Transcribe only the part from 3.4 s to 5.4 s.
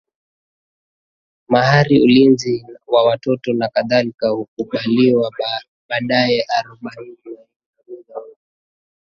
nakadhalika hukubaliwa